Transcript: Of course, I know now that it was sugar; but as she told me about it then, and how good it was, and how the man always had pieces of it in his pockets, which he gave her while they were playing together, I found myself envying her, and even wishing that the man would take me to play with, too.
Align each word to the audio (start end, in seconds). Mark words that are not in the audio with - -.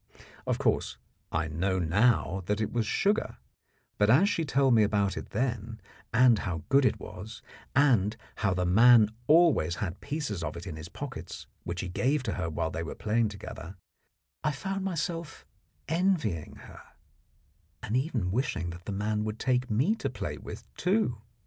Of 0.47 0.57
course, 0.57 0.97
I 1.31 1.47
know 1.47 1.77
now 1.77 2.41
that 2.47 2.59
it 2.59 2.73
was 2.73 2.87
sugar; 2.87 3.37
but 3.99 4.09
as 4.09 4.27
she 4.29 4.43
told 4.43 4.73
me 4.73 4.81
about 4.81 5.15
it 5.15 5.29
then, 5.29 5.79
and 6.11 6.39
how 6.39 6.63
good 6.69 6.85
it 6.85 6.99
was, 6.99 7.43
and 7.75 8.17
how 8.37 8.55
the 8.55 8.65
man 8.65 9.09
always 9.27 9.75
had 9.75 10.01
pieces 10.01 10.43
of 10.43 10.57
it 10.57 10.65
in 10.65 10.75
his 10.75 10.89
pockets, 10.89 11.45
which 11.65 11.81
he 11.81 11.87
gave 11.87 12.25
her 12.25 12.49
while 12.49 12.71
they 12.71 12.81
were 12.81 12.95
playing 12.95 13.29
together, 13.29 13.75
I 14.43 14.53
found 14.53 14.83
myself 14.83 15.45
envying 15.87 16.55
her, 16.55 16.81
and 17.83 17.95
even 17.95 18.31
wishing 18.31 18.71
that 18.71 18.85
the 18.85 18.91
man 18.91 19.23
would 19.23 19.37
take 19.37 19.69
me 19.69 19.93
to 19.97 20.09
play 20.09 20.39
with, 20.39 20.63
too. 20.77 21.21